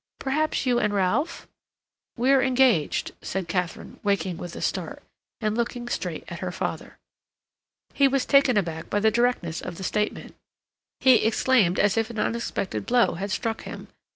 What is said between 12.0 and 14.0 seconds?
an unexpected blow had struck him.